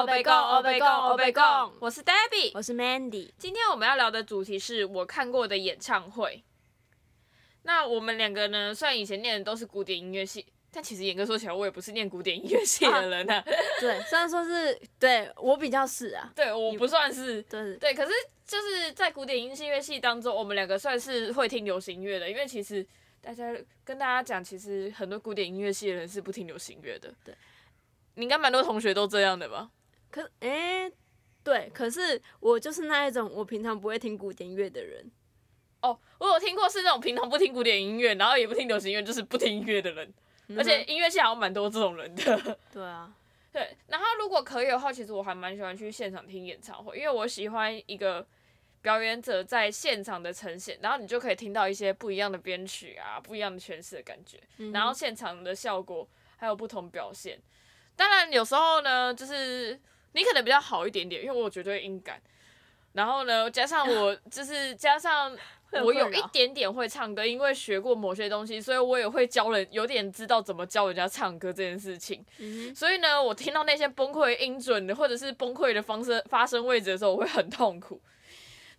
[0.00, 1.42] 欧贝贡，欧贝贡，欧贝贡。
[1.78, 3.30] 我是 Debbie，我是 Mandy。
[3.36, 6.42] 今天我们要聊的主题是我看过的演唱会。
[7.64, 13.44] 那我们两个呢，虽然以前念的都是古典音乐系，但其实严格说起来，我也不是念古典音乐系的人呢。
[13.78, 17.92] 对，虽然说是对我比较是啊，对我不算是，对对。
[17.92, 18.12] 可是
[18.46, 22.86] 就是在古典音乐系当中，我们两个算是会听流行乐的，因为其实
[23.20, 27.12] 大家跟大家讲，其实很多古典音乐系的人是不听流行乐的。
[27.22, 27.34] 对。
[28.14, 29.70] 你应该蛮多同学都这样的吧？
[30.10, 30.90] 可哎，
[31.42, 35.10] 对，可是我就是那一种我平常不会听古典乐的人。
[35.82, 40.12] 哦，我有听过是那种平常不听古典音乐，然后也不听流行音乐，就是不听音乐的人。
[40.56, 42.58] 而且音乐系好像蛮多这种人的。
[42.72, 43.10] 对啊，
[43.52, 43.76] 对。
[43.86, 48.26] 然后如果可以的话，其实我还蛮喜欢去现场听演唱会，因为我喜欢一个
[48.82, 54.38] 表演者在现场的呈现，然后你就可以听到一些不一样的编曲啊，不一样的诠释的感觉，
[54.72, 57.40] 然后现场的效果还有不同表现。
[57.96, 59.78] 当然，有时候呢，就是
[60.12, 62.20] 你可能比较好一点点，因为我绝对音感。
[62.92, 65.36] 然后呢， 加上我就是加上
[65.84, 72.24] 我有一点点会唱歌，因为学过某些东西，所以我也会教人，有点知道怎么教人家唱歌这件事情。
[72.74, 78.00] 所以呢，我听到那些崩溃音准的，或者是崩溃的方式发声位置的时候，我会很痛苦。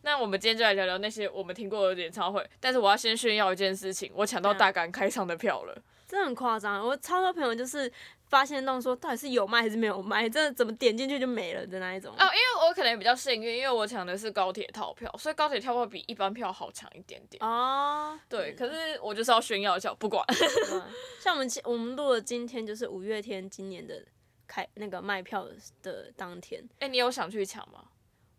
[0.01, 2.45] 那我们今天就来聊聊那些我们听过的演唱会。
[2.59, 5.77] 但是我要先炫耀一件事情，我抢到大港开唱的票了。
[6.07, 7.89] 这很夸张，我超多朋友就是
[8.31, 12.11] 发现到说，到底是有卖还是没有卖，真的怎么点进去就没了的那一种。
[12.13, 17.43] 哦，因为我可能比较幸运，因为我抢的是高铁套票，所以高铁票会比一般票好抢一点点。
[17.45, 20.25] 哦，对，可是我就是要炫耀一下，不管。
[21.19, 24.01] 像我们今我们录的今天就是五月天今年的
[24.47, 25.45] 开那个卖票
[25.83, 26.63] 的当天。
[26.79, 27.83] 哎，你有想去抢吗？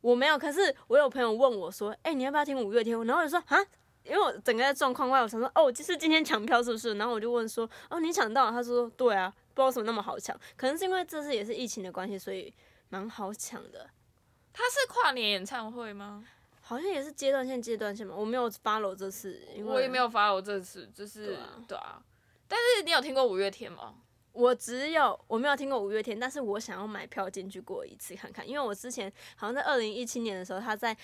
[0.00, 2.96] 我没有，可是我有朋友问我说，哎，你要不要听五月天？
[3.04, 3.62] 然后我就说，啊。
[4.04, 6.94] 因为我整个在状况外，我想说，哦，就是今天抢票是不是？
[6.94, 8.50] 然后我就问说，哦，你抢到了？
[8.50, 12.52] 他说，对啊，不知道为什么那么好抢，可能是因为这次也是疫情的关系，所以
[12.88, 13.88] 蛮好抢的。
[14.52, 16.24] 他是跨年演唱会吗？
[16.60, 22.02] 好像也是阶段性阶段性嘛，我没有 follow 这次，因为我也没有 follow 这次，就是对啊。
[22.46, 23.94] 但是你有听过五月天吗？
[24.32, 30.96] 我只有我没有听过五月天，但是我想要买票进去过一次看看，因为我之前好像在二零一七年的时候，他在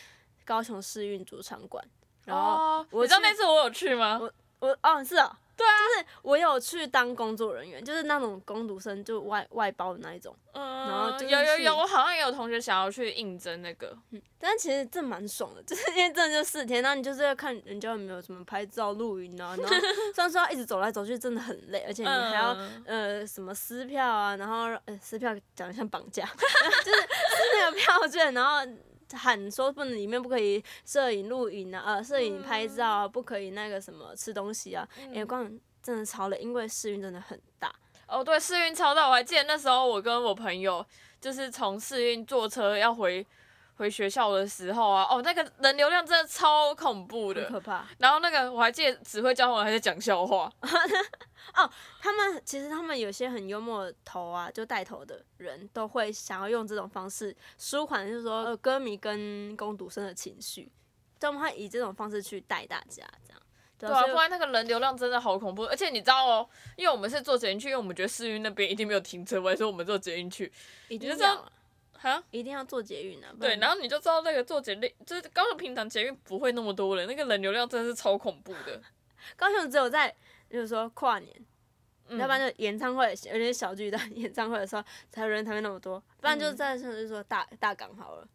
[0.44, 1.84] 高雄市运主场馆。
[2.26, 4.19] 哦，你知道那次我有去吗？
[4.20, 10.32] 我我哦是啊，对啊，就是我有去当工作人员，就是那种工读生，就外外包的那一种。
[10.52, 13.92] 嗯，然后有有有，我好像也有同学想要去应征那个。
[14.12, 19.76] 嗯，但其实这蛮爽的， 就是因为真的就四天，然后你就是要看人家有没有什么拍照、录影啊，然后
[20.14, 26.25] 虽然说要一直走来走去，真的很累，而且你还要呃什么撕票啊，然后呃撕票讲的像绑架，
[26.84, 28.60] 就是撕那个票券，然后。
[29.14, 34.86] 喊说不能里面不可以摄影录影啊，呃，摄影拍照啊，不可以那个什么吃东西啊。
[35.14, 35.50] 哎，光
[35.82, 37.72] 真的超累，因为试运真的很大。
[38.06, 40.84] 哦，对，试运超大，我还记得那时候我跟我朋友
[41.20, 43.26] 就是从试运坐车要回
[43.78, 47.87] 回学校的时候啊，哦，那个人流量真的超恐怖的，可怕。
[47.99, 50.53] 然后那个我还记得指挥交通还在讲笑话。
[51.55, 60.71] 哦，他们其实他们有些很幽默的头啊，就带头的人都会想要用这种方式舒缓，就是说呃歌迷跟攻读生的情绪，
[61.21, 63.41] 他们会以这种方式去带大家这样。
[63.78, 70.53] 对啊，不然那个人流量真的好恐怖，而且你知道哦，因为我们是坐捷运去，因为我们觉得市运那边一定没有停车位，所以我们坐捷运去。
[70.88, 71.50] 你就知道，
[71.98, 73.34] 哈，一定要坐捷运啊。
[73.38, 78.81] 对，然后你就知道那个坐捷运，就是高雄平常捷运不会那么多人，那个人流量真的是超恐怖的。
[79.36, 80.14] 高雄只有在，
[80.48, 81.34] 就是说跨年。
[82.10, 88.26] 要不然就演唱会，有些小巨蛋演唱会的时候才有人才会那么多，不然就在甚至说大大港好了，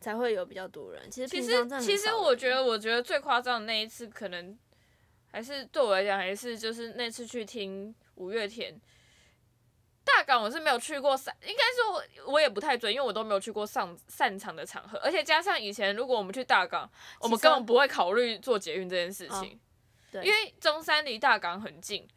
[0.00, 1.02] 才会有比较多人。
[1.10, 4.58] 其实其实其实我觉得我觉得最夸张的那一次，可能
[5.30, 8.80] 还是对我来讲，还是就是那次去听五月天。
[10.16, 16.90] 大港我是没有去过散，应该说我也不太准，因为我都没有去过上擅长的场合，而且加上以前如果我们去大港，
[17.20, 19.58] 我们根本不会考虑坐捷运这件事情，
[20.10, 22.08] 对，因为中山离大港很近。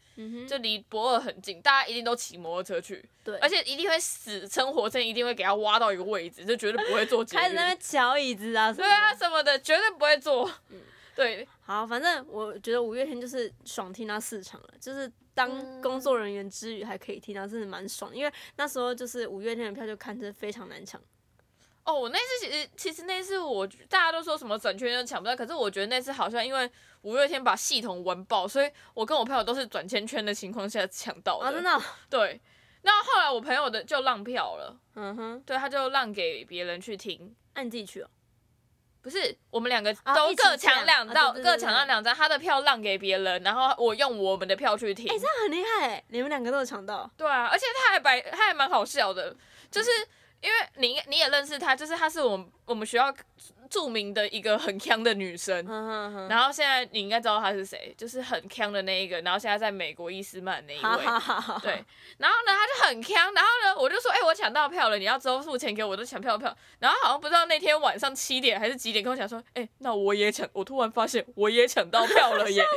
[0.47, 7.43] 就离博尔很近，大家一定都骑摩托车去，对，而且一定会死撑活撑，一定会给他挖到一个位置，就绝对不会坐捷运。
[7.43, 10.49] 开始那边瞧椅子啊，对啊什么的，绝对不会坐。
[10.69, 10.79] 嗯，
[11.13, 11.45] 对。
[11.65, 18.15] 好，反正我觉得五月天就是爽听到四场了，就是当工作人员之余还可以听到，真的蛮爽。
[18.15, 20.99] 因为那时候就是五月天的票就看着非常难抢。
[21.83, 26.67] 哦，我那次其实其实那次我大家都说什么转圈圈抢不到，可是我觉得那次好像因为
[27.03, 31.53] 五月天把系统玩爆，所以我跟我朋友都是转圈圈的情况下抢到的。
[31.53, 31.79] 真的？
[32.09, 32.41] 对。
[32.81, 34.79] 那后来我朋友的就让票了。
[34.95, 35.43] 嗯哼。
[35.45, 37.35] 对，他就让给别人去听。
[37.53, 38.09] 那你自己去哦。
[39.05, 45.13] 不是，我们两个都各抢两张，各抢到两张，他的票让给别人，然后我用我们的票去填。
[45.13, 47.07] 哎，这样很厉害，你们两个都有抢到。
[47.15, 49.35] 对啊，而且他还摆，他还蛮好笑的。
[49.69, 49.91] 就是
[50.41, 53.13] 因为你你也认识他，就是他是我们我们学校
[53.69, 55.65] 著名的一个很强的女生。
[56.29, 61.05] 然后现在你应该知道她是谁，就是很强的那一个，然后现在在美国伊斯曼那一位，
[61.61, 61.83] 对。
[62.17, 66.55] 然后呢，她就很强，然后呢，我就说，哎，我抢到票了，你要之后付钱给我，我都抢票票。
[66.79, 72.63] 然后好像不知道那天晚上七点还是几点跟我讲说，哎，那我也抢，我突然发现我也抢到票了耶。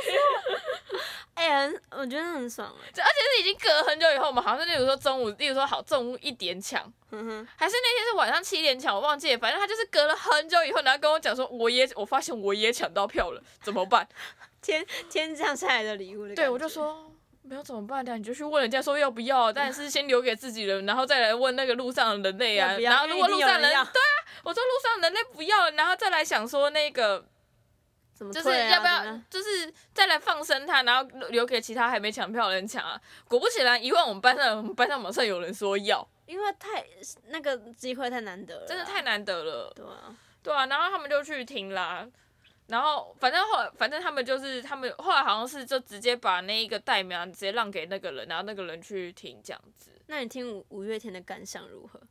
[1.35, 6.81] 哎，很，我觉得很爽哎，而且是已经隔很久以后，我们好像是例如说中午，例如说好中午一点抢，
[7.11, 14.07] 还是那天是晚上七点抢，我忘记了，反正他就是隔了很久以后，然后跟我讲说，我也我发现我也抢到票了，怎么办？
[14.61, 17.09] 天天降下来的礼物对，我就说
[17.43, 18.17] 没有怎么办的？
[18.17, 23.89] 你就去问人家说要不要，但是先留给自己人，然后再来问那个路上的人类啊，然后如果路上人对啊，
[24.43, 27.25] 我说路上人类不要，然后再来想说那个。
[28.33, 32.99] 就是要不要，就是再来放生他，然后留给其他还没抢票的人抢啊！
[33.27, 36.85] 果不其然，一问我们班上，我们班上马上有人说要，因为太
[37.27, 39.71] 那个机会太难得了，真的太难得了。
[39.75, 42.07] 对啊，对啊，然后他们就去听啦，
[42.67, 49.91] 然后反正后来，反正他们就是他们后来好像是就直接把那一个代苗直接让给那个人，然后那个人去听这样子。
[50.07, 52.01] 那你听五五月天的感想如何？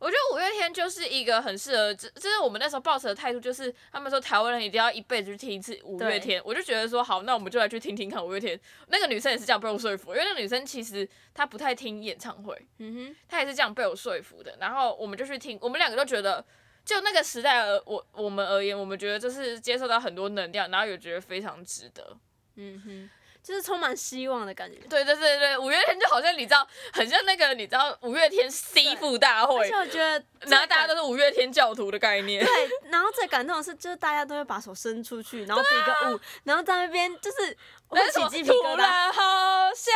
[0.00, 8.58] 我觉得五月天就是一个很适合，这这是我们那时候抱持的态度，就是他们说台湾人一定要一辈子去听一次五月天，我就觉得说好，那我们就来去听听看五月天。
[8.88, 14.56] 那个女生也是这样被我说服，因为那个女生其实她不太听演唱会，嗯哼，她也是这样被我说服的。
[14.58, 16.42] 然后我们就去听，我们两个都觉得，
[16.82, 22.16] 就那个时代而我我们而言，我们觉得就是接受到很多能量，然后也觉得非常值得，
[22.56, 23.10] 嗯哼。
[23.42, 24.78] 就是充满希望的感觉。
[24.88, 29.58] 对对对对，五月天就好像你知道，很像那个你知道五月天 C 副大会。
[29.60, 32.44] 而且我觉得，然后大家都是五月天教徒的概念。
[32.44, 37.56] 对， 然后最感动的是，就是大家都会把手伸出去，然后比个舞，然后在那边就是
[37.88, 39.94] 我起鸡皮疙瘩，好想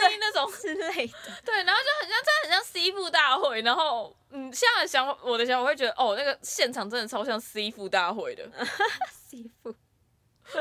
[0.10, 1.12] 你那种之类的。
[1.44, 3.60] 对，然后就很像，真的很像 C 副大会。
[3.62, 8.48] 然后，嗯，现在想我的想法，我会觉得，哦，那个现场真的超像 C 副大会的。
[9.28, 9.74] C 副。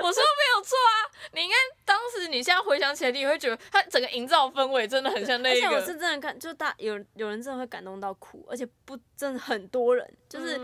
[0.01, 0.95] 我说没有错啊，
[1.33, 5.67] 你应该当时你现在回想起来，你会觉得他整个营造氛围真的很像那个。
[5.67, 10.59] 而且我是真的看，就大有有人真的会感动到哭，而且不真的很多人，就是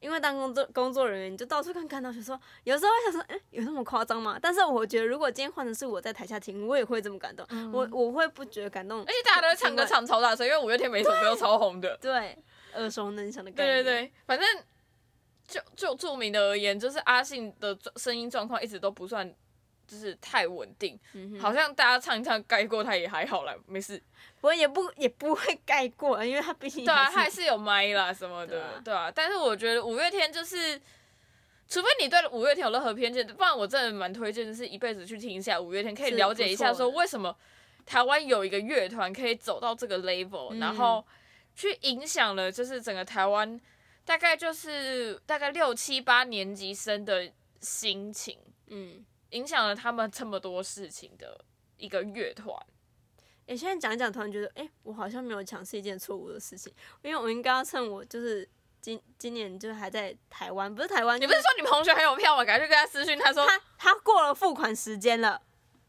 [0.00, 4.38] 因为当工作工作人员，你就到处看看到，就说有时候想说，哎，有那么夸张吗？
[4.40, 9.00] 但是我觉得如果今天换成是我在台下听，我也会这么感动，我我会不觉得感动。
[9.00, 11.96] 而且大家都会唱歌唱超大声，因为五月天每首歌都超红的。
[12.00, 12.36] 对，
[12.74, 13.82] 耳熟能详的感觉。
[13.82, 14.46] 对对对，反正。
[15.46, 19.32] 就就著名的而言，就是阿信的声音状况一直都不算，
[19.86, 20.98] 就是太稳定，
[21.40, 24.02] 好像大家唱一唱盖过他也还好啦，没事。
[24.40, 29.10] 我也不也不会盖过，因为他毕竟对啊，他还是有麦啦什么的，对啊。
[29.12, 30.80] 但是我觉得五月天就是，
[31.68, 37.36] 除非你对五月天有任何偏见，不然我真的蛮推荐，就是一辈子去听一下五月天，可以了解一下说为什么
[37.84, 41.04] 台湾有一个乐团可以走到这个 level，然后
[41.54, 43.60] 去影响了就是整个台湾。
[44.06, 47.30] 大概就是大概六七八年级生的
[47.60, 48.38] 心情，
[48.68, 51.44] 嗯，影响了他们这么多事情的
[51.76, 52.56] 一个乐团。
[53.46, 56.72] 哎，现在讲一讲，突然觉得，哎，我好像没有抢是一件错误的事情，
[57.02, 58.48] 因为我应该要趁我就是
[58.80, 62.44] 今今年就是还在台湾，不是台湾，你不是说你们同学还有票吗？
[62.44, 65.42] 赶快去跟他私讯，他说他他过了付款时间了，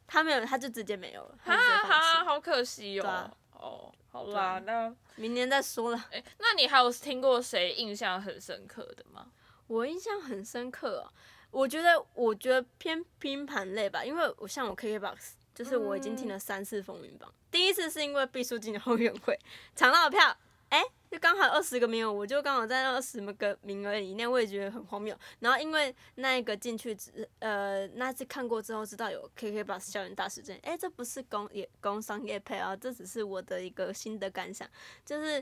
[0.07, 3.91] 他没有，他就直接没有了，哈哈，好可惜哦，哦。
[4.09, 6.05] 好啦，那明年再说了。
[6.11, 9.27] 哎，那你还有听过谁印象很深刻的吗？
[9.67, 11.07] 我印象很深刻，
[11.51, 19.37] 我觉得我觉得偏拼盘类吧，因为我像我 KKBOX，就是我已经听了三次风云榜，第一次是因为毕书尽的后援会
[19.75, 20.35] 抢到了票。
[20.69, 25.17] 哎，就刚好二十个名额，我就刚好在那二十个名额以内，我也觉得很荒谬。
[25.39, 34.69] 然后因为那一个进去之，呃，那次看过之后知道有 KK Bus 校园大事件，哎，这不是工业工商业配啊，这只是我的一个新的感想，
[35.05, 35.41] 就是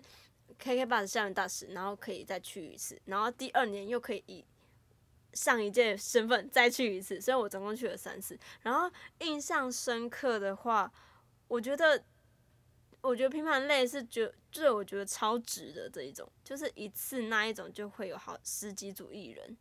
[0.60, 4.46] KK Bus 校园大使，然后可以再去一次，然后第二年又可以以
[5.34, 8.38] 上一届身份再去一次，所以我总共去了三次。
[8.62, 8.92] 然后
[9.22, 10.92] 印象深刻的话，
[11.48, 12.04] 我觉得。
[13.06, 19.56] 我觉得拼盘类是觉，就是我觉得超值的这一种，就是一次那一种就会有好十几组艺人，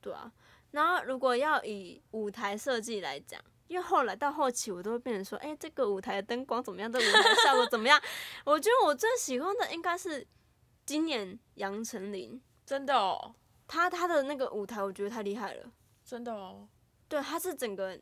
[0.00, 0.32] 对啊。
[0.70, 6.90] 然后如果要以舞台设计来讲，因为后来到后期我都会变成说，哎，这个舞台的灯光怎么样？
[6.90, 8.00] 这舞台效果怎么样？
[8.46, 10.24] 我觉得我最喜欢的应该是
[10.86, 13.34] 今年杨丞琳，真的哦，
[13.66, 15.72] 他他的那个舞台我觉得太厉害了，
[16.04, 16.68] 真的哦。
[17.08, 17.98] 对，他是整个，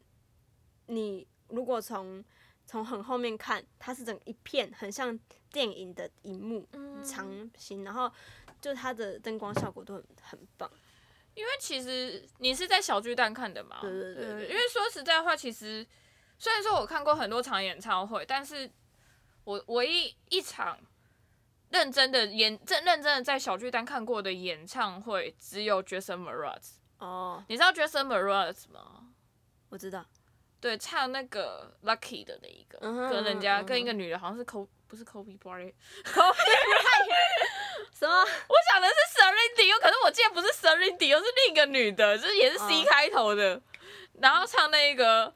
[0.89, 2.23] 你如果从
[2.69, 5.19] 从很后面看，它是整一片很像
[5.51, 6.69] 电影的荧幕
[7.03, 8.13] 长形，然后
[8.61, 10.71] 就它的灯光效果都很很棒。
[11.35, 13.79] 因为其实你是在小巨蛋看的嘛？
[13.81, 14.49] 对对对。
[14.49, 15.87] 因为说实在话，其实
[16.39, 18.71] 虽然说我看过很多场演唱会，但是
[19.45, 20.79] 我唯一一场
[21.71, 26.73] 认真的演真认真的在小巨蛋看过的演唱会只有 Jason Mraz。
[26.99, 29.15] 哦，你知道 Jason Mraz 吗？
[29.71, 30.05] 我知道，
[30.61, 35.73] 对，唱那个 Lucky 的那一个，嗯哼跟人家、嗯哼跟一个女的，好像是 Kobe 不是 Kobe Bryant，
[37.95, 38.15] 什么？
[38.15, 43.61] 我想的是 Serene Dio，可是我记得不是 Celine Dion，是另一个女的，就是也是 C 哦开头的，
[44.21, 45.33] 然后唱那个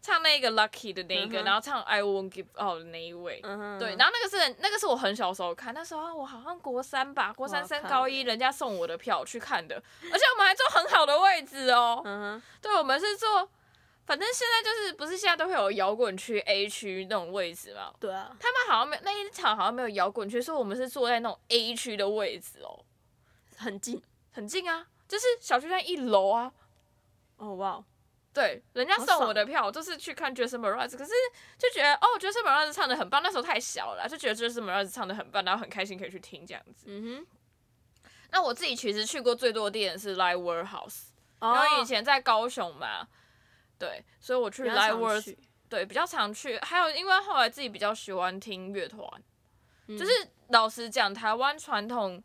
[0.00, 1.44] 唱那个 Lucky 的那一个，嗯哼。
[1.44, 3.40] 然后唱 I Won't Give Up 的那一位。
[3.42, 12.00] 嗯哼，对，然后那个是那个是我很小时候看，那时候我好像国三吧，国三升高一，人家送我的票去看的，而且我们还坐很好的位置哦。
[12.04, 13.48] 嗯哼，对，我们是坐，
[14.08, 17.92] 反正现在就是不是现在都会有摇滚区 A 区那种位置嘛？
[18.00, 22.82] 对啊，他们好像没有那一场好像没有摇滚区，所以我们是坐在那种 A 区的位置哦，
[23.58, 24.02] 很近。
[24.32, 26.50] 很近啊，就是小巨蛋一楼啊。
[27.36, 27.84] 哦哇，
[28.32, 31.12] 对，人家送我的票就是去看 Jason Mraz，可是
[31.58, 36.86] 就觉得哦，Jason Mraz 唱的很棒，那时候太小了，就觉得 Jason Mraz 唱的很棒，然后很开心可以去听这样子。
[36.86, 37.26] 嗯哼
[38.30, 41.08] 那我自己其实去过最多的店是 Live Warehouse，
[41.40, 43.06] 哼，因为以哦前在高雄嘛，
[43.78, 45.36] 对，所以我去 Live
[45.68, 49.06] 对，比较常去，还有因为后来自己比较喜欢听乐团，
[49.86, 49.96] 嗯。
[49.96, 50.10] 就是
[50.48, 52.22] 老实讲，台湾传统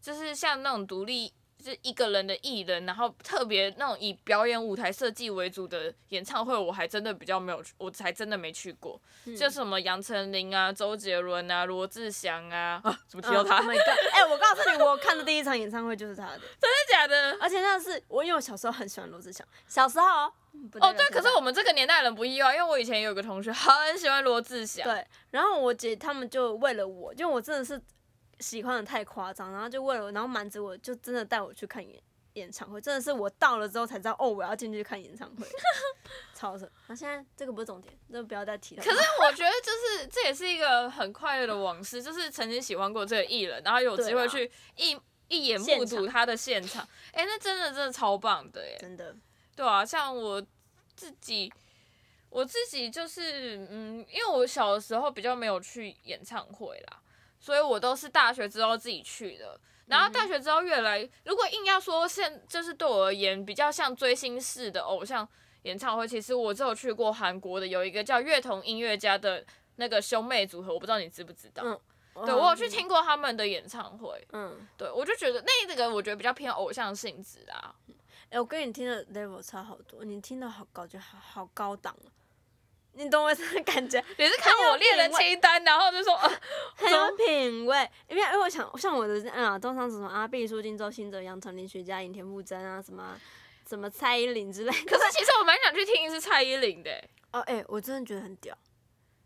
[0.00, 1.32] 就是像那种独立。
[1.62, 9.00] 就是一个人的艺人，然后特别那种以表演舞台设计为主的演唱会，我还真的比较没有去，我才真的没去过。
[9.24, 13.60] 嗯就什么杨丞琳啊、周杰伦啊、罗志祥啊，啊怎么提到他？
[13.60, 17.36] 嗯 Oh 我告诉你，我看的第一场演唱会就是他的， 真的假的？
[17.40, 20.32] 而且那是我因为我小时候很喜欢罗志祥，小时候哦，
[20.80, 24.84] 哦，对，可是我们这个年代的人不意外，因为我以前有个同学很喜欢罗志祥。
[24.84, 27.80] 对，然后我姐他们就为了我，因为我真的是
[28.42, 32.02] 喜欢的太夸张，然后就为了我，然后瞒着我就真的带我去看演
[32.34, 35.46] 演唱会，真的是我到了之后才知道哦，我要进去看演唱会，
[36.34, 36.68] 超神。
[36.88, 38.82] 那现在这个不是重点，这不要再提了。
[38.82, 48.76] 可是我觉得就是这也是一个很快乐的往事，就是曾经喜欢过这个艺人，然后有机会去一一眼目睹他的现场，哎、那真的真的超棒的耶！
[48.80, 49.16] 真的，
[49.56, 50.44] 对啊，像我
[50.94, 51.50] 自己，
[52.28, 57.02] 我自己就是嗯，因为我小的时候比较没有去演唱会啦，
[57.42, 59.60] 所以我都是大学之后自己去的。
[59.86, 65.28] 然后大学之后越来，如果硬要说现就是对我而言比较像追星式的偶像
[65.64, 69.44] 演唱会，其实我只有去过韩国的有一个叫乐童音乐家的
[69.76, 71.62] 那个兄妹组合，我不知道你知不知道？
[71.64, 71.78] 嗯
[72.26, 77.74] 对我有去，听过他们的演唱会，嗯，对我就觉得那个我觉得比较偏偶像性质啊。
[78.28, 82.08] 哎、我跟你听的 level 差好多，你听的好高，就好好高档哦，
[82.94, 84.02] 你懂我这个感觉？
[84.18, 86.30] 你是看我列的清单，然后就说，呃、
[86.76, 93.18] 很有品味，因为因为我想像我的啊，通常什么阿毕、苏金周、辛哲、杨丞琳、徐佳莹、田馥甄啊，什么
[93.68, 94.78] 什么蔡依林之类的。
[94.84, 98.56] 可是其实我蛮想去听一次蔡依林的欸、 哦，哎、我真的觉得很屌。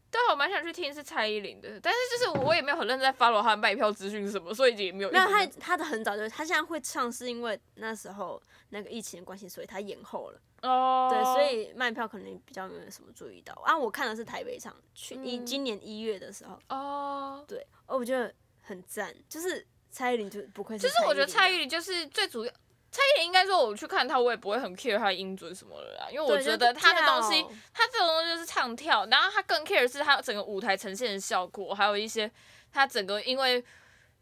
[0.08, 10.40] 对啊，我蛮想去听是蔡依林的，但是就是我也没有很认真在 follow 她的卖票资讯什么，所以也没有一没有，直他他的很早就，他现在会唱是因为那时候那个疫情的关系，所以他延后了。
[10.66, 13.54] 哦，对，所以卖票可能比较没有什么注意到。
[13.64, 18.32] 啊，我看的是台北场，去一、嗯今年一月的时候，哦，对，哦，我觉得
[18.62, 20.82] 很赞，就是蔡依林就不愧是。
[20.86, 22.52] 就是我觉得蔡依林就是最主要。
[22.88, 27.42] 蔡依林应该说，我去看她，我也不会很 care 她的音准什么的啦，因为我觉得她的东西
[27.74, 32.30] 她这种东西就是唱跳，然后她更 care 是她整个舞台呈现的效果，还有一些
[32.72, 33.62] 她整个因为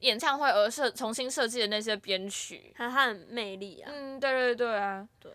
[0.00, 2.74] 演唱会而设重新设计的那些编曲。
[2.76, 5.06] 他他的魅力啊，嗯，对对对啊。
[5.20, 5.30] 对。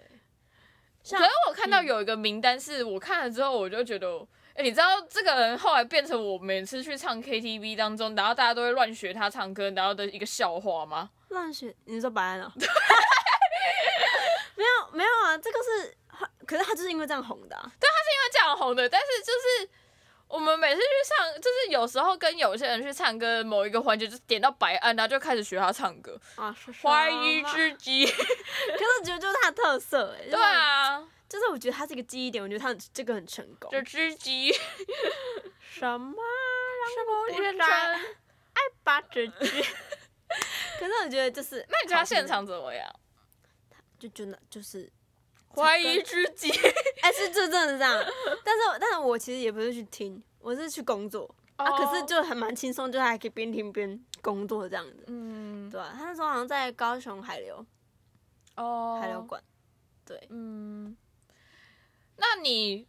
[1.04, 11.10] 可像是我看到有一个名单，是我看了之后，我就觉得，哎、你知道这个人后来变成我每次去唱 KTV 当中，然后大家都会乱学他唱歌，然后的一个笑话吗？
[11.30, 12.52] 乱学，你说白安啊？
[14.56, 15.98] 没有没有啊，这个是，
[16.46, 17.72] 可是他就是因为这样红的、啊。
[18.10, 19.70] 因为这样红的，但是就是
[20.30, 28.06] 我们每次去唱，就是有时候跟有些人去唱歌，某一个环节就点到白安，然后就开始学他唱歌，啊，是怀疑之极。
[28.08, 33.72] 可是我觉得就是他的特色哎、欸，对，啊，就是我觉得他是一个记忆点，我觉得他这个很成功。
[33.72, 34.54] 就知己。
[35.62, 36.14] 什么
[36.94, 38.16] 什么不认沾真？
[38.84, 39.32] 八折句？
[40.80, 42.88] 可是我觉得就是，那你觉得他现场怎么样？
[43.98, 44.90] 就就那就是，
[45.60, 46.50] 怀疑之极。
[47.02, 48.06] 哎、是这真的是这样。
[48.44, 55.06] 但是但是我其实也不是去听，我是去工作、啊，可是就还蛮轻松，就还可以边听边工作这样子。
[55.08, 57.66] 嗯，对啊，他那时候好像在高雄海流
[58.56, 59.42] 哦，海流馆，
[60.06, 60.96] 对，嗯，
[62.18, 62.86] 那你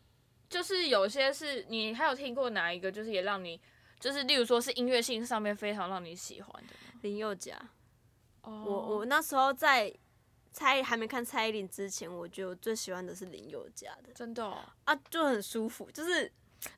[0.49, 3.61] 就是有些是你还有听过哪一个，就是也让你，
[4.00, 6.75] 就是例如说是音乐性上面非常让你喜欢的？
[7.03, 7.57] 林宥嘉。
[8.43, 9.95] 哦我我那时候在
[10.52, 16.21] 蔡还没看蔡依林之前，我觉得我最喜欢的是林宥嘉的真的、哦，啊，就很舒服，就是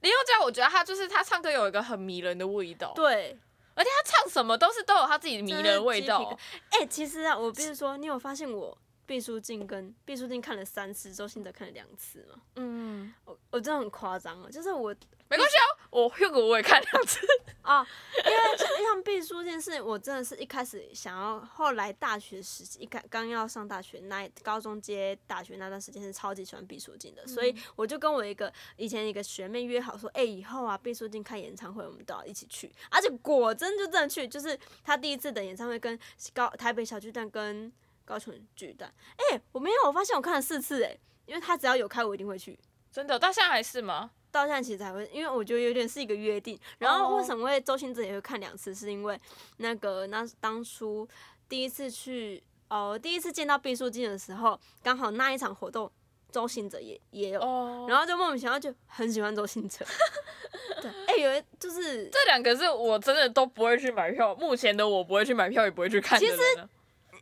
[0.01, 2.93] 林宥嘉，我觉得他就是他唱歌有一个很迷人的味道。
[2.95, 3.39] 对，
[3.75, 6.39] 而且他唱什么都是都有他自己迷人的味道。
[6.71, 8.77] 哎，其实啊，我必须说，你有发现我
[9.07, 12.43] 毕书尽跟毕书尽看了三次，周星哲看了两次吗？
[12.57, 14.95] 嗯，我我真的很夸张啊，就是我。
[15.29, 17.21] 没关系啊，我 Hugo 我也看两次
[17.61, 17.87] 啊，
[18.25, 35.97] 因为像毕书尽是我真的是一开始想要，后来大学时期一开刚要上大学那高中接大学那段时间是超级喜欢毕书尽的，所以我就跟我一个以前一个学妹约好说，哎，以后啊毕书尽开演唱会我们都要一起去，而且果真就真的去，就是他第一次的演唱会跟
[36.33, 37.71] 高台北小巨蛋跟
[38.07, 40.97] 高雄巨蛋，哎，我没有，我发现我看了四次哎，
[41.27, 42.59] 因为他只要有开我一定会去，
[42.91, 44.11] 真的，到现在还是吗？
[44.33, 46.59] 到现在其实才会，因为我觉得有点是一个约定。
[46.79, 48.75] 然后为什么会周星驰也会看两次？
[48.75, 49.17] 是因为
[49.59, 51.07] 那个那当初
[51.49, 55.89] 第一次去哦，第一次见到毕书尽的时候，刚好那一场活动
[56.31, 57.41] 周星驰也也有，
[57.87, 59.85] 然后就莫名其妙就很喜欢周星驰。
[60.81, 66.19] 对，哎，有就是这两个是我真的都不会去买票，目前的我不会去买票，也不会去看。
[66.19, 66.37] 其实，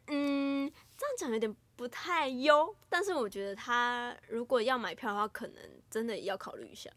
[0.07, 1.55] 嗯，这样讲有点。
[1.81, 5.57] 不太优，但是我觉得他如果要买票的话，可能
[5.91, 6.91] 真的要考虑一下。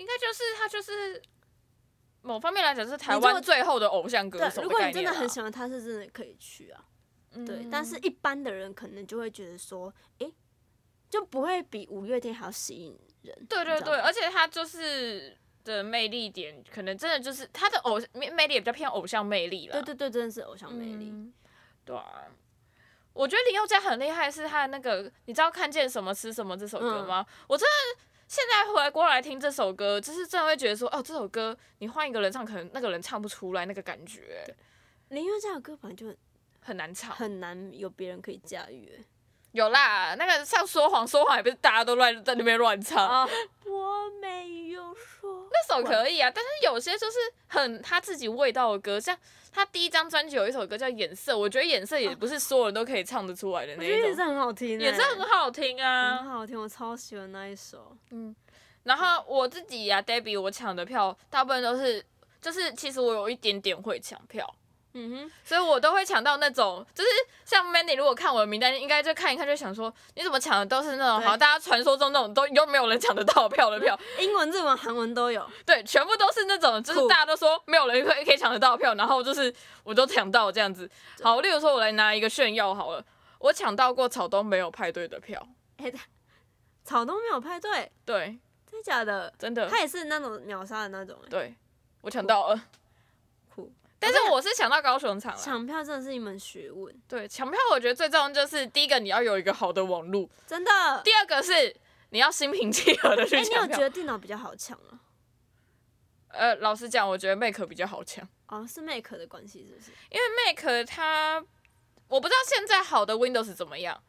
[0.00, 1.20] 应该就是他就是
[2.22, 4.62] 某方面来讲是台湾最后的偶像歌手。
[4.62, 6.82] 如果你真的很喜欢他，是真的可以去啊。
[7.46, 10.32] 对，但是一般的人可能就会觉得说，哎，
[11.10, 13.46] 就不会比五月天还要吸引人。
[13.46, 19.74] 对对对，而且他就是的魅力点，可能真的就是他的偶魅魅力也比较偏偶像魅力了。
[19.74, 21.12] 对对对，真的是偶像魅力。
[21.84, 22.24] 对啊。
[23.12, 27.26] 我觉得林宥嘉很厉害，是他的那个，你知道看见什么吃什么这首歌吗？
[27.48, 28.00] 我真的
[28.30, 34.44] 现在回来过来听这首歌，就是真的会觉得说，哦，这首歌你换一个人唱，可能那个人唱不出来那个感觉。
[35.08, 36.14] 林宥嘉的歌本来就
[36.60, 39.04] 很难唱，很难有别人可以驾驭。
[39.50, 43.28] 有啦，那个像说谎，说谎也不是大家都乱在那边乱唱。
[43.80, 45.48] 我没有说。
[45.50, 49.16] 那首可以啊，但是有些就是很他自己味道的歌，像。
[49.52, 53.84] 他第一张专辑有一首歌叫《颜色》，我觉得《颜色》也不是所有人都可以唱得出来的那种。
[53.84, 57.96] 颜色很好听，颜色很好听啊，很好听，我超喜欢那一首。
[58.10, 58.32] 嗯，
[58.84, 62.00] 然后我自己呀，Debbie，我抢的票大部分都是，
[62.40, 64.48] 就是其实我有一点点会抢票。
[64.92, 67.10] 嗯哼，所以我都会抢到那种，就是
[67.44, 80.90] 像 Mandy，如果看我的名单，应该就看一看，就想说你怎么抢的都是那种好像，大家传说中那种都又没有人抢得到票的票，英文、日文、韩文都有，对，全部都是那种，就是大家都说没有人可以可以抢得到票，然后就是我都抢到这样子。
[81.22, 83.04] 好，例如说我来拿一个炫耀好了，
[83.38, 85.46] 我抢到过草东没有派对的票，
[86.82, 89.32] 草东没有派对，对，真的假的？
[89.38, 91.54] 真的，他也是那种秒杀的那种，对，
[92.00, 92.60] 我抢到了。
[94.00, 95.38] 但是我是想到高雄场了。
[95.38, 96.92] 抢票真的是一门学问。
[97.06, 100.70] 对，抢票我觉得最重要就是第一个你要有一个好的网络，真的。
[101.04, 101.76] 第二个是
[102.08, 103.66] 你要心平气和的去抢票。
[103.66, 105.00] 你有觉得电脑比较好抢吗？
[106.28, 108.26] 呃，老实讲，我觉得 Make 比较好抢。
[108.46, 109.90] 哦，是 Make 的关系是不是？
[110.08, 111.44] 因为 Make 它，
[112.08, 114.02] 我不知道现在好的 Windows 怎么样，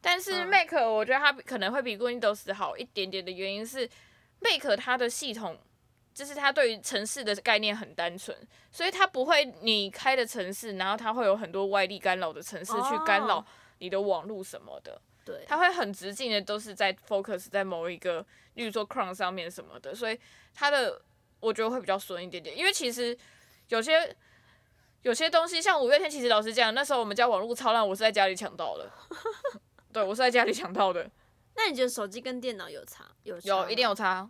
[0.00, 3.88] 但是 Make 我觉得它可能会比 Windows 好一点点的原因是
[4.40, 5.60] ，Make 它的系统。
[6.14, 8.34] 就是它对于城市的概念很单纯，
[8.70, 13.44] 所以它不会你开的城市，然后它会有很多外力干扰的城市去干扰
[13.78, 15.00] 你的网络什么的。
[15.24, 18.24] 对，它会很直径的都是在 focus 在某一个，
[18.54, 20.18] 例如说 Chrome 上面什么的，所以
[20.54, 21.02] 它的
[21.40, 22.56] 我觉得会比较顺一点点。
[22.56, 23.16] 因为其实
[23.68, 24.14] 有些
[25.02, 28.88] 有些东西，像五月天，其实老实讲，那时候我们家网络超烂，我是在家里抢到的。
[29.92, 31.10] 对，我是在家里抢到的。
[31.56, 33.04] 那你觉得手机跟电脑有差？
[33.22, 34.28] 有有一定有差。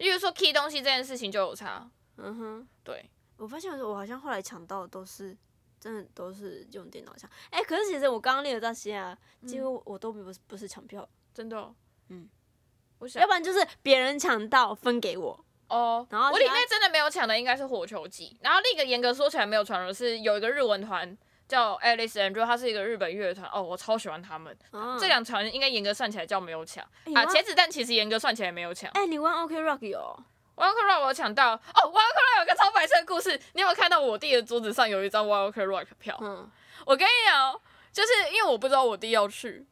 [0.00, 5.36] 例如说 key 东西这件事情就有差，嗯哼，对，我发现我好像后来抢到的都是
[5.78, 11.74] 真的都是用电脑抢，哎，可是其实我刚刚列的这些啊，几乎我都不是不是抢票，真的，
[12.08, 12.26] 嗯，
[12.98, 21.14] 我想要不然就是别人抢到分给我，哦，然后我里面真的没有抢的应该是火球季，然后另一个严格说起来没有传入是有一个日文团
[21.50, 24.56] 叫 Alice and Joe，它是一个日本乐团，哦，我超喜欢他们，
[25.00, 29.98] 这两团应该严格算起来叫没有抢啊，茄子蛋其实严格算起来没有抢，哎，你玩 OK Rock 有
[30.54, 36.16] ？Wild Rock 我抢到哦，Wild Rock 有个超白色的故事，你有没有看到我弟的桌子上有一张 Wild Rock 票？
[36.22, 36.48] 嗯，
[36.86, 37.60] 我跟你讲，
[37.92, 39.66] 就是因为我不知道我弟要去，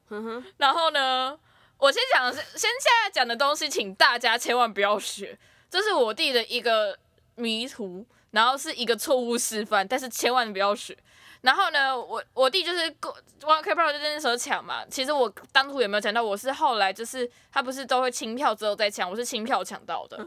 [0.57, 1.39] 然后呢，
[1.77, 5.39] 我先讲的是，先现在讲的东西，请大家千万不要学，
[5.71, 6.99] 这是我弟的一个
[7.37, 10.99] 迷途，然后是一个错误示范，但是千万不要学。
[11.43, 16.23] 然后呢，我我弟就是过 One K Pro 就那时候抢嘛，其实我当初也没有抢到？
[16.23, 20.19] 我是后来就是他不是都会清票之后再抢，我是清票抢到的。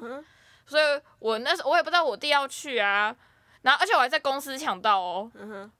[0.65, 3.13] 所以我那时候我也不知道我弟要去啊，
[3.62, 5.32] 然后而且我还在公司抢到哦，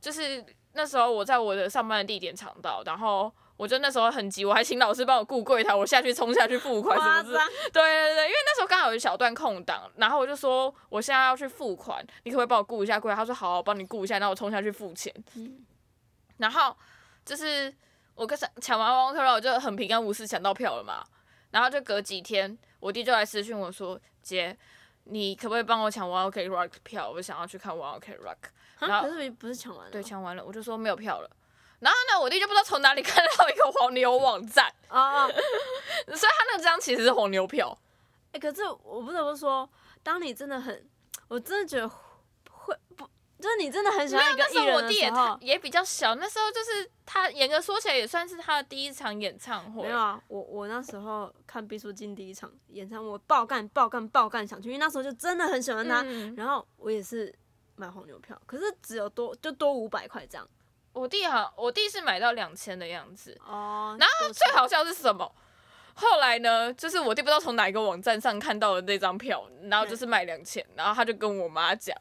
[0.02, 7.38] 就是那时候我在我的上班的地点抢到，然后我就那时候很急，我还请老师帮我顾柜台，我下去冲下去付款是不是。
[7.72, 13.14] 对对对，因为那时候刚好有一小段空档，然后我就说我现在要去付款，你可不可以帮我顾一下柜？
[13.14, 15.14] 他说好，我帮你顾一下，然后我冲下去付钱。
[15.36, 15.64] 嗯。
[16.38, 16.76] 然后
[17.24, 17.72] 就是
[18.16, 21.04] 我跟抢抢完汪汪客，我就很平安无事抢到票了嘛。
[21.52, 24.58] 然后就隔几天，我弟就来私讯我说：“姐，
[25.04, 27.12] 你可不可以帮我抢 One OK Rock 票？
[27.12, 28.50] 我想要去看 One OK Rock。”
[28.82, 29.92] 然后可是不是抢完了？
[29.92, 31.30] 对，抢完了，我就说没有票了。
[31.82, 35.28] 然后呢，我弟就不知道从哪里看到一个黄牛网站啊，
[36.08, 37.78] 所以他那张其实是黄牛票。
[38.32, 39.70] 哎，可是我不得不说，
[40.02, 40.88] 当你真的很，
[41.28, 41.90] 我真的觉得
[42.50, 43.06] 会不。
[43.42, 46.14] 就是你真的很喜欢一个艺人的时候，也比较小。
[46.14, 49.82] 那时候就是他严格说起来也算是他的第一场演唱会。
[49.82, 56.04] 没有啊，我我那时候看毕书尽第一场演唱会，我爆干爆干爆干想去，因为那时候就真的很喜欢他。
[56.38, 57.34] 然后我也是
[57.76, 60.48] 买黄牛票，可是只有多就多五百块这样。
[60.94, 63.38] 我弟好，我弟是买到两千的样子。
[63.46, 63.96] 哦。
[64.00, 65.34] 然后最好笑是什么？
[65.94, 71.96] 后来呢，就是我弟不知道从哪一个网站上看到了那张票，然后就是卖两千，然后他就跟我妈讲。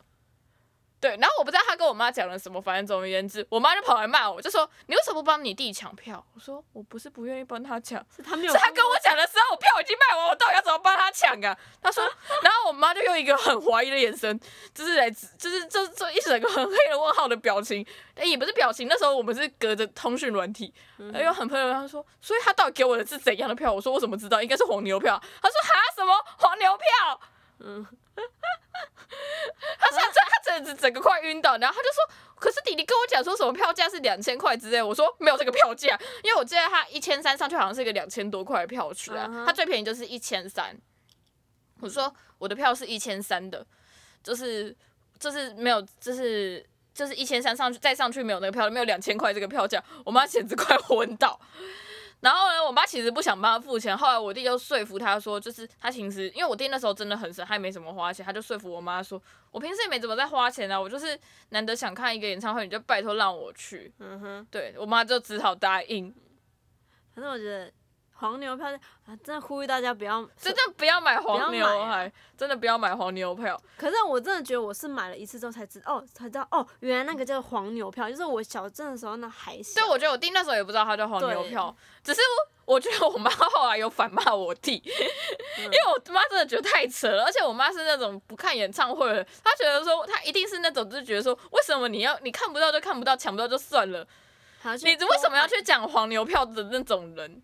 [1.01, 6.23] 对，然后我不知道他跟我妈讲了什么，反正总而言之，我妈就跑来骂我，就说你为什么不帮你弟抢票？
[6.35, 11.57] 我说我不是不愿意帮他抢，是他没有，是他跟我讲的时候，我票已经卖完，我到底要怎么帮他抢啊？
[11.81, 12.05] 他说，
[12.43, 14.39] 然后我妈就用一个很怀疑的眼神，
[14.75, 20.71] 就是来，就是就就一整个很黑的问号的表情，但，也不是表情，那时候我们是隔着通讯软体，
[21.15, 23.73] 哎呦，很朋友，他说，所以他到底给我的是怎样的票？
[23.73, 24.43] 我说我怎么知道？
[24.43, 25.19] 应该是黄牛票。
[25.41, 27.21] 他说哈什么黄牛票？
[27.61, 27.87] 嗯。
[29.79, 32.03] 他他他整整整个快晕倒，然后他就说
[32.39, 40.77] ：“可是弟弟跟我讲说什么票价是两千块之类。”我说：“没有这个票价，因为我记得他一千三上去好像是一个两千多块的票去啊，他最便宜就是一千三。”
[41.81, 43.67] 我说：“我的票是一千三的，
[44.23, 44.77] 就是
[45.19, 51.41] 就是没有，就是就是一千三上去再上去没有那个票，没有两千块这个票价。”我妈简直快昏倒。
[52.21, 63.93] 然后呢，我妈其实不想帮他付钱，后来我弟就说服他说，就是他平时因为我弟那时候真的很省，他也没什么花钱，他就说服我妈说，我平时也没怎么在花钱啊，我就是难得想看一个演唱会，你就拜托让我去。
[63.99, 66.15] 嗯哼，对我妈就只好答应。
[67.15, 67.73] 反正我觉得。
[68.21, 68.71] 黄牛票
[69.07, 73.59] 啊，真的呼吁大家不要，真的不要买黄牛，还真的不要买黄牛票。
[73.79, 79.81] 可是我真的觉得我是买了一次之后才知道，哦，才知道哦，原来那个叫黄牛票，就是我小镇的时候那还小。
[79.81, 82.21] 对，我觉得我弟那时候也不知道它叫黄牛票，只是
[82.67, 84.75] 我觉得我妈后来有反骂我弟，
[85.57, 94.07] 因为我妈真的觉得太扯了，而且我妈是那种不看演唱会的，她觉得说她一定是那种就是觉得说，为什么你要你看不到就看不到，抢不到就算了，
[94.83, 97.43] 你为什么要去讲黄牛票的那种人？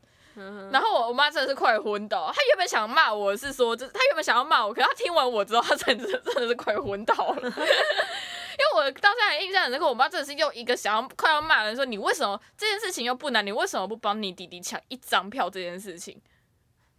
[0.70, 7.42] 然后我我妈真的是快昏倒，她原本想骂我是说，就她原本想要骂我，可是她听完我之后，她真的真的是快昏倒了。
[8.58, 16.20] 因为我到现在印象很深刻，我妈真的是用一个想要快要骂人说，你为什么这件事情又不难，你为什么不帮你弟弟抢一张票这件事情？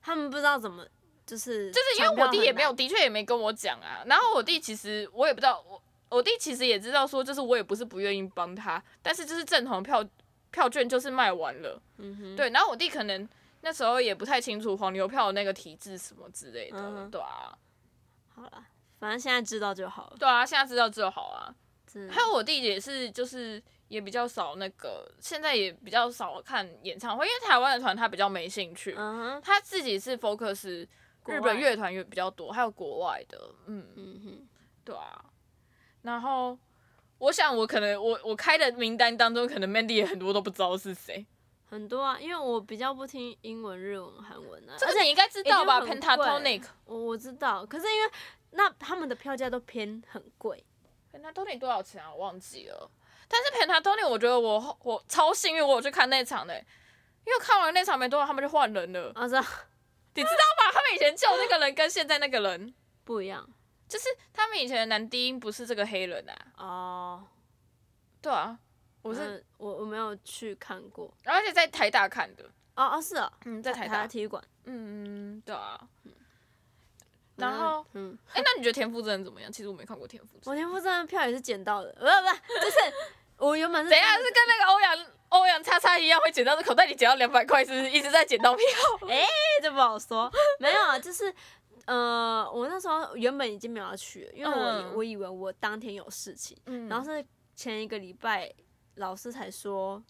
[0.01, 0.85] 他们不知道怎么
[1.25, 4.03] 就是就是因为我弟也没有，的确也没跟我讲啊。
[4.05, 10.03] 然后我弟其实我也不知道，我我弟其实也知道说，就是我也不是不愿意帮他，但是就是正统票。
[10.51, 13.27] 票券就是卖完了，嗯哼，对，然后我弟可能
[13.61, 17.57] 那时候也不太清楚黄牛票的那个体制什么之类的，对啊，
[18.33, 18.65] 好了，
[18.99, 21.53] 反正现在知道就好了，对啊，现在知道就好啊。
[22.11, 30.87] 还有我弟也是，就是也比较少那个，现在也比较少看演唱会，因为台湾的团他比较没兴趣，嗯哼，他自己是 focus
[31.25, 33.87] 日本乐团也比较多，还有国外的，嗯。
[33.95, 34.47] 嗯哼，
[34.83, 35.25] 对啊，
[36.03, 36.57] 然后。
[37.19, 41.25] 我想，我可能我我开的名单当中，可能 Mandy 也很多都不知道是谁。
[41.69, 44.75] 很多啊，因为我比较不听英文、日文、韩文啊。
[44.77, 48.09] 这个你应该知道吧？Pentatonic，我我知道，可是因为
[48.51, 50.63] 那他们的票价都偏很贵。
[51.11, 52.09] Pentatonic 多少钱啊？
[52.13, 52.89] 我忘记了。
[53.27, 56.55] 但是 Pentatonic 我觉得我我超幸运，我有去看那场的，
[57.25, 59.11] 因为看完那场没多久，他们就换人了。
[59.15, 59.41] 啊知道，
[60.13, 60.71] 你知道吧？
[60.71, 63.49] 他们以前救那个人跟现在那个人不一样。
[63.87, 66.35] 就是他们以前的男低音不是这个黑人啊。
[66.57, 67.23] 哦，
[68.21, 68.57] 对啊，
[69.01, 72.43] 我是我我没有去看过，而且在台大看的。
[72.75, 74.43] 哦哦是啊，嗯，在台大体育馆。
[74.65, 75.79] 嗯嗯，对啊。
[77.37, 79.51] 然后，嗯，哎，那你觉得田馥甄怎么样？
[79.51, 80.51] 其实我没看过田馥甄。
[80.51, 82.13] 我田馥甄的票也是捡到的，不不是，
[82.65, 82.77] 就是
[83.37, 83.89] 我原本是。
[83.89, 88.65] 等下是跟那个欧阳欧阳叉叉一样，会捡到口袋里捡到两百块，是不是一直在捡到票？
[89.09, 89.23] 哎，
[89.61, 90.31] 这不好说。
[90.59, 91.33] 没有啊，就是。
[91.87, 96.55] 呃，我那时候原本已经没有要去，因为我我以为我当天有事情，
[96.89, 98.53] 然后是前一个礼拜
[98.95, 100.03] 老师才说，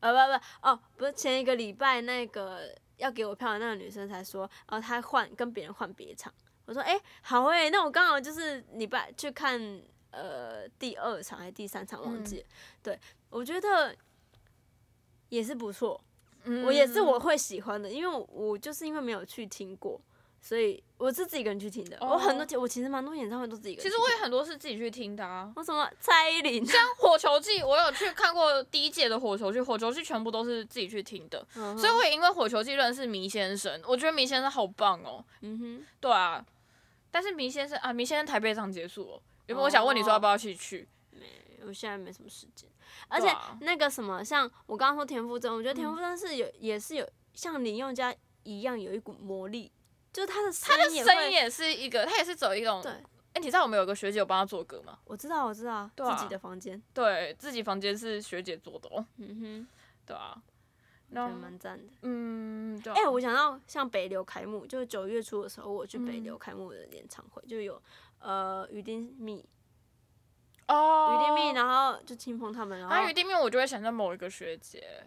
[0.00, 6.32] 呃不不哦不是前一个礼拜那个要给我票的那个女生才说，哦她换跟别人换别场，
[6.64, 9.60] 我说哎好诶，那我刚好就是礼拜去看
[10.12, 12.46] 呃第二场还是第三场忘记了，
[12.82, 13.94] 对我觉得
[15.28, 16.02] 也是不错，
[16.64, 20.00] 我也是我会喜欢的，因为我我就是因为没有去听过，
[20.40, 21.98] 所以我是自己一个人去听的。
[22.00, 23.90] 我很多我其实蛮多演唱会都自己一个人。
[23.90, 25.52] 其实我也很多是自己去听的啊。
[25.54, 35.24] 我什么蔡依林，像火球季，我有去看过第一届的火球季，火球季全部都是自己去听的，所以我也因为火球季认识迷先生，我觉得迷先生好棒哦。
[35.42, 36.44] 嗯哼，对啊。
[37.10, 40.88] 但是迷先生啊，迷先生台北场结束了，原本我想问你说要不要一起去。
[41.66, 42.66] 我现在没什么时间，
[43.08, 49.70] 而且那个什么，像我刚刚说田馥甄，我觉得田馥甄是有，也是有像林宥嘉一样有一股魔力，
[50.12, 52.82] 就是他的他的声音也是一个，他也是走一种。
[52.82, 54.98] 对，哎，你知道我们有个学姐有帮他做歌吗？
[55.04, 59.06] 我知道，我知道，自己的房间，对自己房间是学姐做的哦。
[59.18, 59.68] 嗯哼，
[60.04, 60.42] 对啊，
[61.10, 61.92] 那蛮赞的。
[62.02, 62.92] 嗯，对。
[62.92, 67.80] 哎，我想到像北流开幕，就是九月初的时候，我去北流开幕的演唱会，就有
[68.18, 69.44] 呃于丁密。
[70.66, 75.04] 哦，于丁密，然后就清风他们，然后于丁密，我就会想到某一个学姐，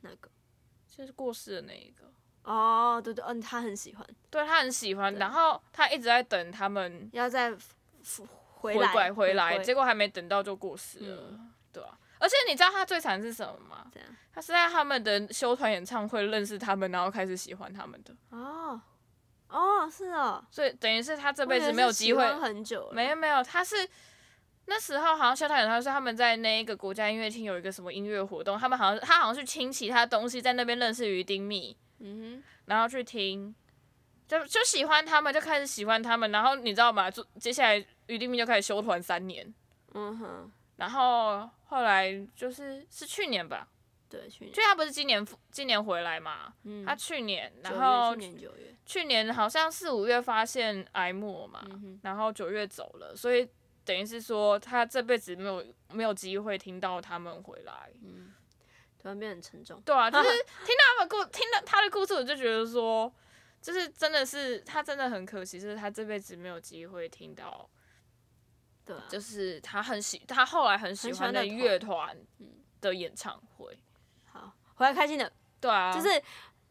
[0.00, 0.30] 那个
[0.88, 2.12] 就是过世的那一个。
[2.42, 7.52] 哦，对对，嗯，他很喜欢，对他很喜欢，然后他一直在等他们要再
[8.54, 11.40] 回来回来，结果还没等到就过世了，
[11.72, 11.98] 对啊。
[12.18, 13.90] 而且你知道他最惨是什么吗？
[14.32, 18.14] 他是在他们的修团演唱会认识他们，然后开始喜欢他们的。
[18.30, 18.80] 哦，
[19.48, 23.88] 哦，是哦，所以等于是他这辈子没有机会很久，没有没有，他是。
[24.66, 33.54] 那时候好像修团演唱会他们在那一个国家音乐厅有一个什么音乐活动，他们好像他好像去清其他东西，在那边认识于丁密，嗯哼，然后去听，
[34.26, 37.10] 就就喜欢他们，就开始喜欢他们，然后你知道吗？
[37.10, 39.54] 就接下来于丁密就开始修团三年，
[39.94, 43.68] 嗯哼，然后后来就是是去年吧，
[44.08, 51.64] 对，去年，去他不是今年今年回来嘛，嗯，他去年，然后去年九月，去年好像四五月发现癌末嘛，
[52.02, 53.48] 然后九月走了，所以。
[53.82, 58.29] 等于是说，他这辈子没有没有机会听到他们回来，嗯，
[59.00, 59.80] 突然变很沉重。
[59.82, 60.28] 对啊，就是
[60.64, 63.12] 听到他们故，听到他的故事，我就觉得说，
[63.62, 67.68] 就是真的是他真的很可惜，就是他这辈子没有机会听到，
[68.84, 72.16] 对，就是他很喜，他后来很喜欢的乐团
[72.80, 73.78] 的演唱会。
[74.26, 75.32] 好，回来开心的。
[75.60, 76.22] 对啊，就是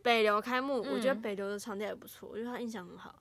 [0.02, 3.15] 北流开幕，我觉得北流的场地也不错，我觉得他印象很好。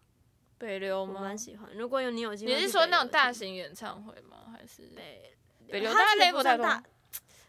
[0.56, 1.14] 北流吗？
[1.16, 1.70] 我蛮喜欢。
[1.76, 4.52] 如果有你有机会，你是说那种大型演唱会吗？
[4.52, 5.36] 还是北
[5.68, 5.92] 北流？
[5.92, 6.82] 大概 level 太大，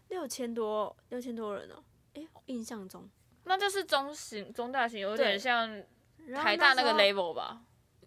[0.09, 1.83] 六千多，六千多人哦。
[2.13, 3.09] 哎，印象中，
[3.45, 5.81] 那就是中型、中大型，有点像
[6.35, 7.61] 台大那个 level 吧。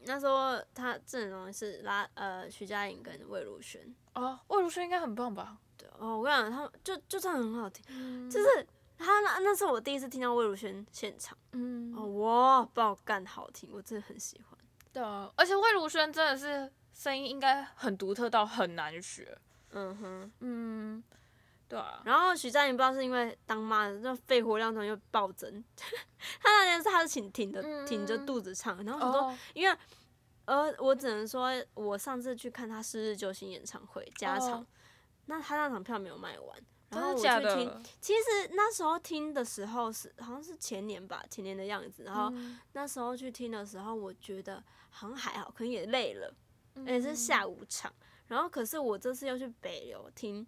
[0.05, 3.95] 那时候他阵容是拉呃徐佳莹跟魏如萱。
[4.15, 5.57] 哦，魏如萱应该很棒吧？
[5.77, 8.67] 对哦，我跟你讲，他就就唱很好听，就是
[8.99, 11.39] 他那那是我第一次听到魏如萱现场。
[11.53, 11.95] 嗯。
[11.97, 14.59] 哦哇，爆干好听，我真的很喜欢。
[14.93, 19.39] 对啊，而且魏如萱真的是声音应该很独特到很难学。
[19.71, 21.03] 嗯哼，嗯，
[21.73, 22.03] 对啊。
[22.05, 25.65] 然后许佳莹不知道是因为当妈的，那肺活量突然又暴增，
[26.39, 29.75] 她那天是她是挺挺着挺着肚子唱，然后很多因为
[30.45, 34.67] 呃我只能说，我上次去看她四日救星演唱会加场，
[35.25, 36.59] 那她那场票没有卖完。
[36.91, 37.23] 然后我去
[37.55, 42.03] 听，其实那时候听的时候是好像是前年吧，前年的样子。
[42.03, 42.31] 然后
[42.75, 46.35] 那时候去听的时候，我觉得好像还好，可能也累了，
[46.75, 47.91] 而且是下午场。
[48.27, 50.47] 然后可是我这次又去北流听，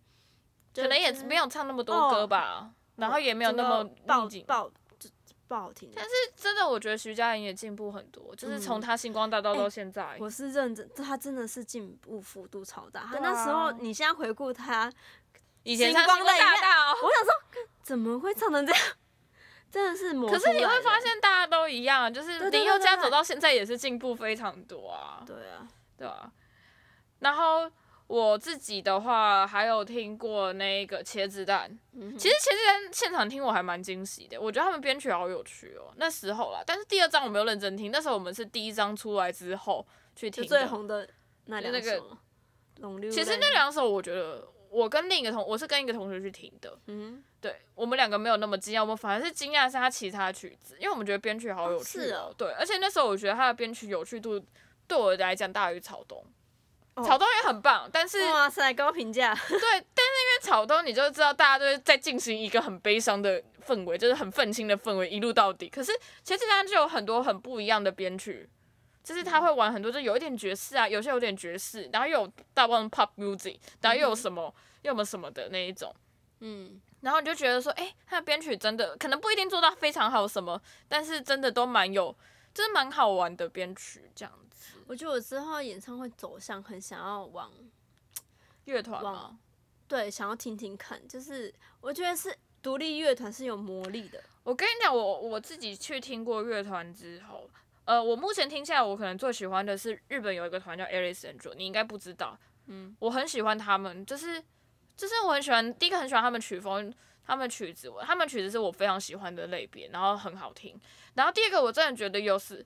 [0.75, 5.09] 可能也没有唱那么多歌吧，然后也没有那么爆爆就
[5.47, 5.91] 不好听。
[5.95, 13.09] 但是真的，我觉得徐佳莹也进步很多，就是从她星光大道到现在，我是认真，她真的是进步幅度超大。
[13.13, 14.93] 她那时候，你现在回顾她。
[15.67, 17.33] 以前唱《星光大道》，我想说，
[17.83, 18.83] 怎么会唱成这样？
[19.73, 25.23] 真的是可是你会发现，大家都一样，就是林宥嘉走到现在也是进步非常多啊。
[25.27, 26.31] 对啊，对啊。
[27.21, 27.71] 然后
[28.07, 31.71] 我自己的话，还有听过那个茄子蛋。
[31.93, 35.93] 其实茄子蛋现场听我还蛮惊喜的，我觉得他们编曲好有趣哦。
[35.97, 41.09] 那时候啦，但是第二张我没有认真听，那时候我们是第一张出来之后去听最红的
[41.47, 42.19] 那两首。
[43.11, 44.49] 其实那两首我觉得。
[44.75, 54.45] 我跟另一个同，我是跟一个同学去听的，嗯，对我们两个没有那么惊讶，我们反而是惊讶是他其他曲子，因为我们觉得编曲好有趣哦，对，而且那时候我觉得他的编曲有趣度
[54.89, 56.27] 对我来讲大于草东，
[57.03, 68.49] 草东也很棒，但是哇塞高评价，对，但是因为草东你就知道大家都是在进行一个很悲伤的氛围，就是很愤青的氛围一路到底，可是其实他就有很多很不一样的编曲。
[69.03, 75.95] 就是他会玩很多，就有一点爵士啊，有些有点爵士，然后又有大部分 pop music，然后又有什么又有什么的那一种，
[76.41, 82.17] 嗯，然后你就觉得说，哎，他的编曲真的可能不一定做到非常好什么，但是真的都蛮有，
[82.55, 84.54] 就是蛮好玩的编曲这样子。
[84.87, 87.51] 我觉得我之后演唱会走向很想要往
[88.65, 89.39] 乐团吗？
[89.87, 94.23] 对，想要听听看，就是我觉得是独立乐团是有魔力的。
[94.43, 97.49] 我跟你讲，我我自己去听过乐团之后，
[97.85, 104.43] 呃，我目前听下来，我可能最喜欢的是日本有一个团叫 Alice and Joe，你应该不知道，嗯，我很喜欢他们，就是
[104.97, 106.93] 就是我很喜欢，第一个很喜欢他们曲风，
[107.27, 110.81] 他们曲子，他们曲子是我非常喜欢的类别，然后很好听，
[111.15, 112.65] 然后第二个我真的觉得有时。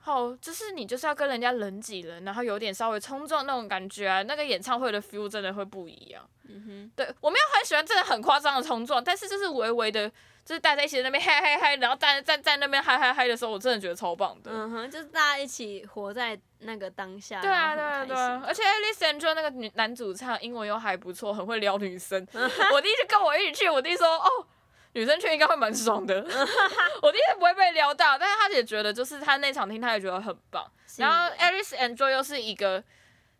[0.00, 6.26] 好，就是你就是要跟人家人挤人，然后有点稍微冲撞那种感觉啊，那个演唱会的 feel 真的会不一样。
[6.48, 10.08] 嗯哼，对我没有很喜欢真的很夸张的冲撞，但是就是微微的，
[10.44, 14.50] 就是大家一起在那边嗨嗨嗨，然后站站在那边嗨嗨嗨的时候，我真的觉得超棒的。
[14.50, 17.42] 嗯哼，就是大家一起活在那个当下。
[17.42, 18.42] 对啊，对啊，对啊。
[18.46, 22.26] 而且 Alice and Joe 那个女男主唱英文又还不错，很会撩女生。
[22.32, 24.46] 我第一次跟我一起去，我弟说哦。
[24.92, 26.16] 女生去应该会蛮爽的，
[27.02, 30.68] 我第一次不会被撩到，但是他也觉得就是他那场听他也觉得很棒。
[30.96, 32.82] 然后 Alice and Joy 又是一个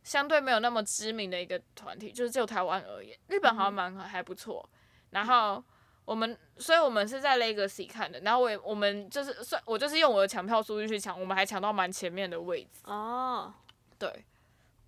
[0.04, 4.68] 相对没有那么知名的一个团体，就是就台湾而言，日本好像蛮还不错。
[5.10, 5.62] 然后
[6.04, 12.82] 我们，所以我们是在 Legacy 看的，然后我也我们就是算我就是用我的抢票数据去抢，我们还抢到蛮前面的位置。
[12.84, 13.52] 哦，
[13.98, 14.24] 对，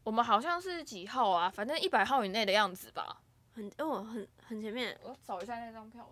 [0.04, 1.50] 我们好像是几号啊？
[1.50, 3.16] 反正一百号以内的样子吧。
[3.54, 4.96] 很哦，很很前面。
[5.02, 6.08] 我找一下那张票。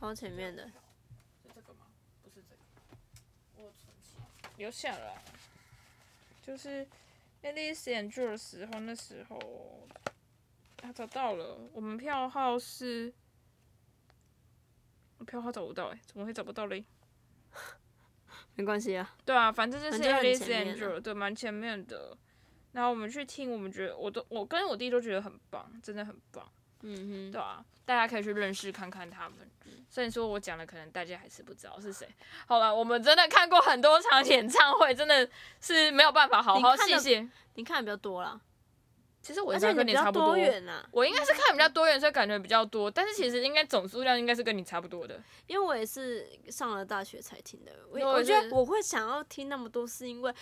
[0.00, 1.80] 超前面的，是这个吗？
[2.22, 2.62] 不是这个，
[3.56, 4.16] 我存起
[4.56, 5.22] 留下来。
[6.42, 6.88] 就是
[7.42, 9.86] Alice and Joe 时候，那时候，
[10.78, 13.12] 他，找到了，我们票号是，
[15.18, 16.82] 我票号找不到哎，怎么会找不到嘞？
[18.54, 19.14] 没关系啊。
[19.26, 22.16] 对啊，反正就是 Alice and Joe，对，蛮前面的。
[22.72, 26.50] 然后我们去听，我们觉得，我都，我跟我弟都觉得很棒，真的很棒。
[26.82, 29.38] 嗯哼，对啊，大家可以去认识看看他们。
[29.88, 32.08] 虽然说我讲的，可能大家还是不知道是谁。
[32.46, 35.28] 好了，我们真的看过很多场演唱会，真的
[35.60, 37.28] 是没有办法好好细细。
[37.54, 38.40] 你看的比较多啦。
[39.20, 40.28] 其实我应该跟你差不多。
[40.92, 42.90] 我应该是看比较多元，所以感觉比较多。
[42.90, 45.20] 但是其实应该总数量应该是跟你差不多的。
[45.46, 47.72] 因为我也是上了大学才听的。
[47.90, 50.34] 我我觉得我会想要听那么多，是因为。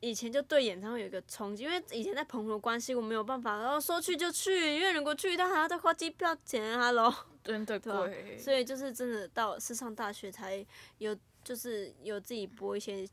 [0.00, 10.64] 以前就对演唱会有一个憧憬，因为以前在澎湖关系我没有办法，然后说去就去，因为如果去一趟还要再花机票钱，Hello， 真的 贵，所以就是真的到是上大学才
[10.98, 13.08] 有，就是有自己拨一些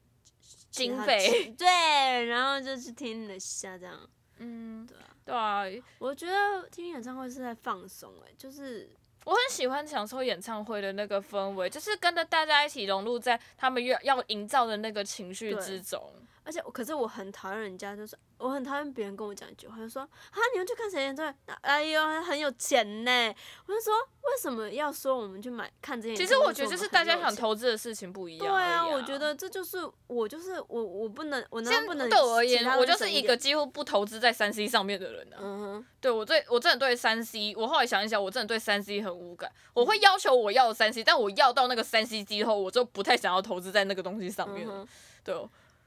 [0.69, 3.97] 经费，对，然后就去听了下这样，
[4.39, 8.89] 嗯，对啊，对啊，我觉得听演唱会是在放松，哎，就是
[9.23, 16.13] 我很喜欢享受演唱会的那个氛围，就是跟着大家一起融入在他们要要营造的那个情绪之中。
[16.45, 21.35] 而且，可是我很讨厌人家，就是我很讨厌别人跟我讲一句话，就说啊，你们去看谁演唱会？
[21.61, 23.35] 哎呦，很有钱呢。
[23.65, 26.15] 我就说，为什么要说我们去买看这些？
[26.15, 28.47] 其实我觉得就是大家想投资的事情不一样。
[28.47, 29.77] 对啊，我觉得这就是
[30.07, 35.37] 我就是我我不能我能不能对我而言，我就是一个几乎不投资在三 C 上面的人呢。
[35.39, 39.49] 嗯哼，对我最我真的对三 C，我后来想一想，我真的对三 C 很无感。
[39.73, 44.85] 我会要求我要三 C，但我要到那个三 C 之后，我就不太想要投资在那个东西上面了。
[45.23, 45.33] 对。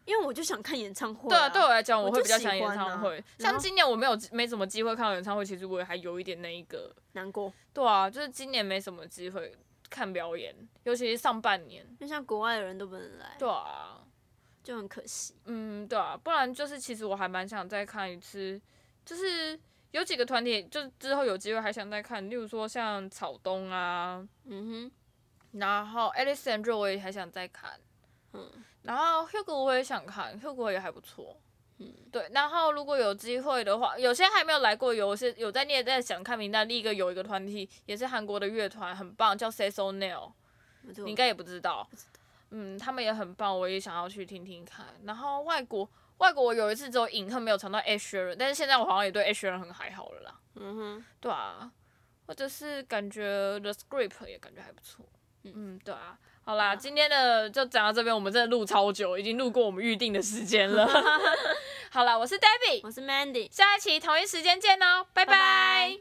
[0.06, 1.28] 因为我就想看演唱会。
[1.28, 3.22] 对啊，对我来讲，我会比较想演唱会。
[3.38, 7.52] 像今年我没有没什么机会看到演唱会，其实我也还有一点那一个难过。
[7.74, 9.52] 对啊，就是今年没什么机会
[9.90, 11.84] 看表演，尤其是上半年。
[12.00, 13.34] 就像国外的人都不能来。
[13.38, 14.00] 对啊，
[14.62, 15.34] 就很可惜。
[15.44, 18.60] 嗯，对啊，不然就是其实我还蛮想再看一次，
[19.04, 19.58] 就是
[19.90, 27.72] 有几个团体，就是之后有机会还想再看，例如说像草东啊，嗯哼，然后 and Joe 我也还想再看，
[28.32, 28.48] 嗯。
[28.86, 31.36] 然后 Hugo 我也想看，Hugo 也还不错，
[31.78, 32.28] 嗯，对。
[32.32, 36.68] 然后如果有机会的话，有些还没有来过，有些有在你也在想看名单。
[36.68, 40.32] 另一个有一个团体也是韩国的乐团，很棒，叫 Say So Nail，
[40.82, 41.88] 你应该也不知道，
[42.50, 44.86] 嗯，他们也很棒，我也想要去听听看。
[45.04, 51.70] 然后外国外国我有一次只有隐恨没有尝到 Asher，但是现在我好像也对 Asher 很还好了啦，嗯哼，对啊，
[52.26, 55.04] 或者是感觉 The Script 也感觉还不错，
[55.42, 56.16] 嗯嗯，对啊。
[56.48, 60.86] 好啦，今天的就讲到这边，我们真的录超久，已经录过我们预定的时间了。
[61.90, 65.98] 好啦，我是 Debbie，我是 Mandy，下一期同一时间见哦，拜拜。